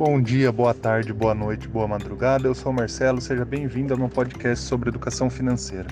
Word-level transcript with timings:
Bom 0.00 0.18
dia, 0.18 0.50
boa 0.50 0.72
tarde, 0.72 1.12
boa 1.12 1.34
noite, 1.34 1.68
boa 1.68 1.86
madrugada. 1.86 2.48
Eu 2.48 2.54
sou 2.54 2.72
o 2.72 2.74
Marcelo, 2.74 3.20
seja 3.20 3.44
bem-vindo 3.44 3.92
ao 3.92 3.98
meu 3.98 4.08
podcast 4.08 4.64
sobre 4.64 4.88
educação 4.88 5.28
financeira. 5.28 5.88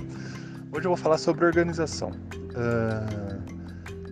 Hoje 0.72 0.86
eu 0.86 0.88
vou 0.92 0.96
falar 0.96 1.18
sobre 1.18 1.45
organização. 1.45 2.12
Uh, 2.32 3.38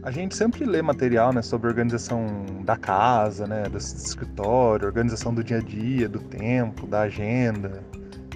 a 0.03 0.11
gente 0.11 0.37
sempre 0.37 0.67
lê 0.67 0.83
material 0.83 1.33
né, 1.33 1.41
sobre 1.41 1.69
organização 1.69 2.45
da 2.63 2.77
casa, 2.77 3.47
né, 3.47 3.63
do 3.71 3.79
escritório, 3.79 4.87
organização 4.87 5.33
do 5.33 5.43
dia 5.43 5.57
a 5.57 5.63
dia, 5.63 6.11
do 6.11 6.19
tempo, 6.19 6.87
da 6.87 7.01
agenda, 7.01 7.83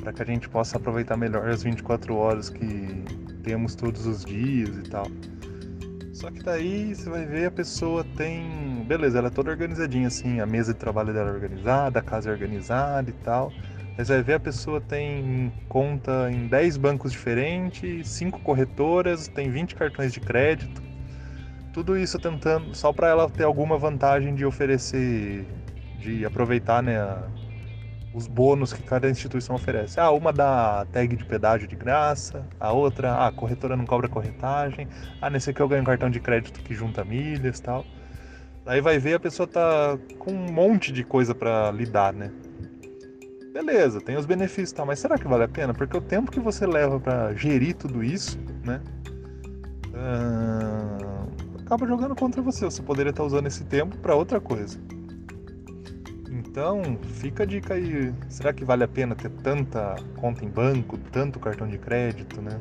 para 0.00 0.14
que 0.14 0.22
a 0.22 0.24
gente 0.24 0.48
possa 0.48 0.78
aproveitar 0.78 1.18
melhor 1.18 1.46
as 1.46 1.62
24 1.62 2.16
horas 2.16 2.48
que 2.48 3.04
temos 3.42 3.74
todos 3.74 4.06
os 4.06 4.24
dias 4.24 4.78
e 4.78 4.88
tal. 4.88 5.06
Só 6.12 6.30
que 6.30 6.42
daí 6.42 6.94
você 6.94 7.08
vai 7.08 7.24
ver 7.24 7.46
a 7.46 7.50
pessoa 7.50 8.04
tem. 8.16 8.84
Beleza, 8.86 9.18
ela 9.18 9.28
é 9.28 9.30
toda 9.30 9.50
organizadinha 9.50 10.08
assim, 10.08 10.40
a 10.40 10.46
mesa 10.46 10.72
de 10.72 10.78
trabalho 10.78 11.12
dela 11.12 11.30
é 11.30 11.32
organizada, 11.32 12.00
a 12.00 12.02
casa 12.02 12.28
é 12.28 12.32
organizada 12.32 13.08
e 13.08 13.12
tal. 13.12 13.52
Mas 13.96 14.08
vai 14.08 14.22
ver 14.22 14.34
a 14.34 14.40
pessoa 14.40 14.80
tem 14.80 15.52
conta 15.68 16.30
em 16.30 16.46
10 16.46 16.76
bancos 16.76 17.12
diferentes, 17.12 18.08
5 18.08 18.40
corretoras, 18.40 19.28
tem 19.28 19.50
20 19.50 19.74
cartões 19.74 20.12
de 20.12 20.20
crédito. 20.20 20.82
Tudo 21.72 21.96
isso 21.96 22.18
tentando, 22.18 22.74
só 22.74 22.92
para 22.92 23.08
ela 23.08 23.28
ter 23.28 23.44
alguma 23.44 23.78
vantagem 23.78 24.34
de 24.34 24.44
oferecer, 24.44 25.46
de 26.00 26.24
aproveitar 26.24 26.82
né, 26.82 26.98
os 28.12 28.26
bônus 28.26 28.72
que 28.72 28.82
cada 28.82 29.08
instituição 29.08 29.54
oferece. 29.56 30.00
Ah, 30.00 30.10
uma 30.10 30.32
dá 30.32 30.86
tag 30.92 31.14
de 31.14 31.24
pedágio 31.24 31.68
de 31.68 31.76
graça, 31.76 32.46
a 32.58 32.72
outra, 32.72 33.12
ah, 33.12 33.28
a 33.28 33.32
corretora 33.32 33.76
não 33.76 33.86
cobra 33.86 34.08
corretagem, 34.08 34.88
ah, 35.20 35.30
nesse 35.30 35.50
aqui 35.50 35.60
eu 35.60 35.68
ganho 35.68 35.82
um 35.82 35.86
cartão 35.86 36.10
de 36.10 36.20
crédito 36.20 36.60
que 36.60 36.74
junta 36.74 37.04
milhas 37.04 37.60
tal. 37.60 37.84
Aí 38.66 38.80
vai 38.80 38.98
ver 38.98 39.14
a 39.14 39.20
pessoa 39.20 39.46
tá 39.46 39.98
com 40.18 40.32
um 40.32 40.52
monte 40.52 40.92
de 40.92 41.02
coisa 41.02 41.34
para 41.34 41.70
lidar, 41.70 42.12
né? 42.12 42.30
Beleza, 43.52 44.00
tem 44.00 44.16
os 44.16 44.26
benefícios 44.26 44.70
e 44.70 44.74
tal, 44.74 44.86
mas 44.86 45.00
será 45.00 45.18
que 45.18 45.26
vale 45.26 45.44
a 45.44 45.48
pena? 45.48 45.74
Porque 45.74 45.96
o 45.96 46.00
tempo 46.00 46.30
que 46.30 46.38
você 46.38 46.66
leva 46.66 47.00
para 47.00 47.34
gerir 47.34 47.74
tudo 47.74 48.04
isso, 48.04 48.38
né? 48.64 48.80
Acaba 51.64 51.86
jogando 51.86 52.14
contra 52.14 52.42
você. 52.42 52.64
Você 52.64 52.82
poderia 52.82 53.10
estar 53.10 53.24
usando 53.24 53.46
esse 53.46 53.64
tempo 53.64 53.96
para 53.98 54.14
outra 54.14 54.40
coisa. 54.40 54.78
Então, 56.30 56.82
fica 57.02 57.42
a 57.42 57.46
dica 57.46 57.74
aí. 57.74 58.14
Será 58.28 58.52
que 58.52 58.64
vale 58.64 58.84
a 58.84 58.88
pena 58.88 59.14
ter 59.16 59.30
tanta 59.30 59.96
conta 60.16 60.44
em 60.44 60.48
banco, 60.48 60.96
tanto 60.96 61.40
cartão 61.40 61.66
de 61.66 61.76
crédito, 61.76 62.40
né? 62.40 62.60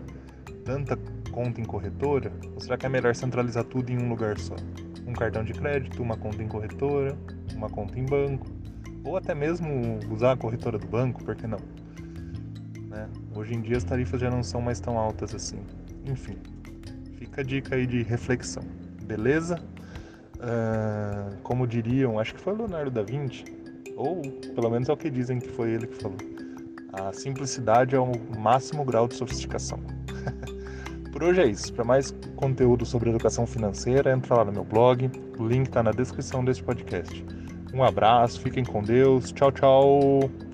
Tanta 0.66 0.98
conta 1.32 1.62
em 1.62 1.66
corretora? 1.66 2.32
Ou 2.56 2.60
será 2.60 2.78
que 2.78 2.86
é 2.86 2.90
melhor 2.90 3.16
centralizar 3.16 3.64
tudo 3.64 3.92
em 3.92 3.98
um 3.98 4.10
lugar 4.10 4.40
só? 4.40 4.56
Um 5.06 5.14
cartão 5.14 5.44
de 5.44 5.54
crédito, 5.54 6.02
uma 6.02 6.18
conta 6.18 6.42
em 6.42 6.48
corretora, 6.48 7.16
uma 7.56 7.70
conta 7.70 8.00
em 8.00 8.06
banco, 8.06 8.48
ou 9.04 9.16
até 9.16 9.34
mesmo 9.36 10.00
usar 10.12 10.34
a 10.34 10.38
corretora 10.38 10.78
do 10.78 10.88
banco, 10.88 11.24
por 11.24 11.36
que 11.36 11.48
não? 11.48 11.60
Né? 12.90 13.08
Hoje 13.36 13.54
em 13.54 13.62
dia 13.62 13.78
as 13.78 13.84
tarifas 13.84 14.20
já 14.20 14.30
não 14.30 14.44
são 14.44 14.62
mais 14.62 14.80
tão 14.80 14.98
altas 14.98 15.34
assim. 15.34 15.60
Enfim, 16.06 16.38
fica 17.18 17.42
a 17.42 17.44
dica 17.44 17.76
aí 17.76 17.86
de 17.86 18.02
reflexão, 18.02 18.64
beleza? 19.04 19.62
Uh, 20.40 21.36
como 21.44 21.68
diriam, 21.68 22.18
acho 22.18 22.34
que 22.34 22.40
foi 22.40 22.56
Leonardo 22.56 22.90
da 22.90 23.04
Vinci, 23.04 23.44
ou 23.98 24.22
pelo 24.56 24.70
menos 24.70 24.88
é 24.88 24.94
o 24.94 24.98
que 24.98 25.10
dizem 25.10 25.40
que 25.40 25.50
foi 25.50 25.72
ele 25.72 25.88
que 25.88 26.02
falou. 26.02 26.18
A 26.94 27.12
simplicidade 27.14 27.96
é 27.96 28.00
o 28.00 28.12
máximo 28.38 28.84
grau 28.84 29.08
de 29.08 29.16
sofisticação. 29.16 29.80
Por 31.12 31.24
hoje 31.24 31.42
é 31.42 31.48
isso. 31.48 31.74
Para 31.74 31.84
mais 31.84 32.12
conteúdo 32.36 32.86
sobre 32.86 33.10
educação 33.10 33.46
financeira, 33.46 34.12
entra 34.12 34.38
lá 34.38 34.46
no 34.46 34.52
meu 34.52 34.64
blog. 34.64 35.12
O 35.38 35.46
link 35.48 35.68
está 35.68 35.84
na 35.84 35.92
descrição 35.92 36.44
deste 36.44 36.64
podcast. 36.64 37.26
Um 37.74 37.84
abraço, 37.84 38.40
fiquem 38.42 38.64
com 38.64 38.82
Deus. 38.82 39.32
Tchau, 39.32 39.52
tchau. 39.52 40.49